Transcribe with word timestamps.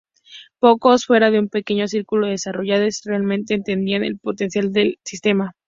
Pocos 0.57 1.05
fuera 1.05 1.29
de 1.29 1.37
un 1.37 1.47
pequeño 1.47 1.87
círculo 1.87 2.25
de 2.25 2.31
desarrolladores 2.31 3.03
realmente 3.05 3.53
entendían 3.53 4.03
el 4.03 4.17
potencial 4.17 4.73
del 4.73 4.97
sistema. 5.03 5.53